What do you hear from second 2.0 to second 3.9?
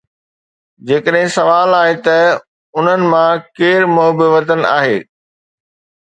ته انهن مان ڪير